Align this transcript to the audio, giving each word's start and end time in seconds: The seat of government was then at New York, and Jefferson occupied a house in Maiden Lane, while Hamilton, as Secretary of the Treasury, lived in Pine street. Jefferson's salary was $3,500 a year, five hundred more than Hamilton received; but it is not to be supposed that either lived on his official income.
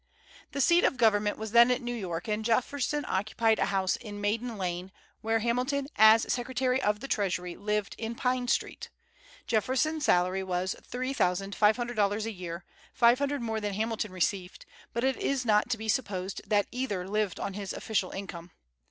The 0.53 0.61
seat 0.61 0.83
of 0.83 0.97
government 0.97 1.37
was 1.37 1.51
then 1.51 1.69
at 1.69 1.79
New 1.79 1.93
York, 1.93 2.27
and 2.27 2.43
Jefferson 2.43 3.05
occupied 3.07 3.59
a 3.59 3.65
house 3.67 3.97
in 3.97 4.19
Maiden 4.19 4.57
Lane, 4.57 4.91
while 5.21 5.39
Hamilton, 5.39 5.89
as 5.95 6.23
Secretary 6.33 6.81
of 6.81 7.01
the 7.01 7.07
Treasury, 7.07 7.55
lived 7.55 7.93
in 7.99 8.15
Pine 8.15 8.47
street. 8.47 8.89
Jefferson's 9.45 10.03
salary 10.05 10.41
was 10.41 10.75
$3,500 10.91 12.25
a 12.25 12.31
year, 12.31 12.65
five 12.95 13.19
hundred 13.19 13.43
more 13.43 13.61
than 13.61 13.75
Hamilton 13.75 14.11
received; 14.11 14.65
but 14.91 15.03
it 15.03 15.17
is 15.17 15.45
not 15.45 15.69
to 15.69 15.77
be 15.77 15.87
supposed 15.87 16.41
that 16.49 16.65
either 16.71 17.07
lived 17.07 17.39
on 17.39 17.53
his 17.53 17.71
official 17.71 18.09
income. 18.09 18.49